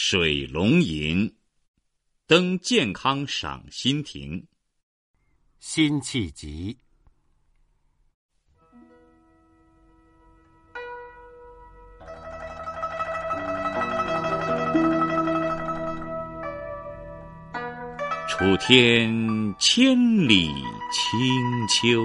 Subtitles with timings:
[0.00, 1.34] 水龙吟，
[2.28, 4.46] 登健康赏心亭。
[5.58, 6.78] 辛弃疾。
[18.28, 19.12] 楚天
[19.58, 20.48] 千里
[20.92, 22.04] 清秋，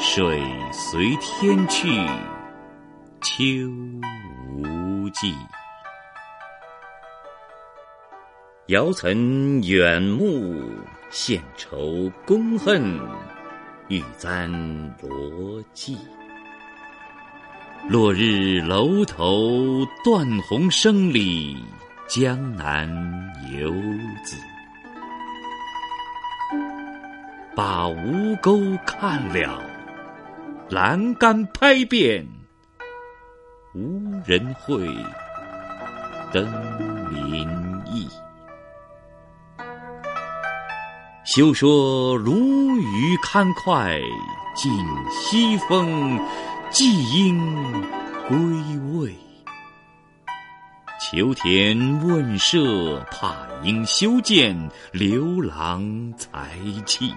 [0.00, 0.42] 水
[0.72, 1.88] 随天去，
[3.22, 3.70] 秋
[4.56, 5.32] 无际。
[8.68, 10.62] 遥岑远目，
[11.08, 13.00] 献愁宫恨，
[13.88, 14.46] 欲簪
[15.00, 15.96] 罗髻。
[17.88, 21.56] 落日楼头，断鸿声里。
[22.08, 22.86] 江南
[23.58, 23.72] 游
[24.22, 24.36] 子，
[27.56, 29.62] 把吴钩看了，
[30.68, 32.26] 栏杆拍遍，
[33.74, 34.86] 无人会，
[36.30, 36.46] 登
[37.32, 37.48] 临
[37.86, 38.06] 意。
[41.30, 44.00] 休说鲈鱼堪脍，
[44.54, 44.72] 尽
[45.10, 46.18] 西风，
[46.70, 47.38] 季鹰
[48.26, 48.38] 归
[48.94, 49.14] 未。
[50.98, 54.56] 求田问舍，怕应修建，
[54.90, 56.56] 刘郎才
[56.86, 57.14] 气。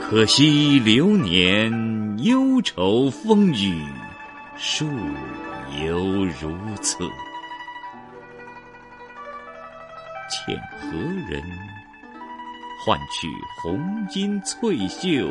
[0.00, 1.72] 可惜流年
[2.22, 3.84] 忧愁风雨，
[4.56, 4.86] 树
[5.84, 6.98] 犹如此。
[10.30, 10.96] 欠何
[11.28, 11.42] 人
[12.84, 13.28] 换取
[13.62, 15.24] 红巾翠袖？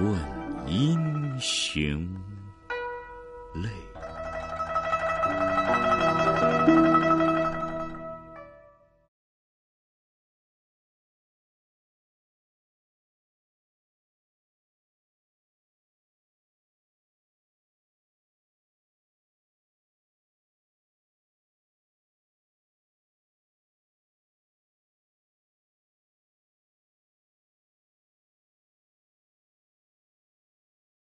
[0.00, 0.18] 问
[0.66, 2.04] 英雄
[3.54, 3.91] 泪。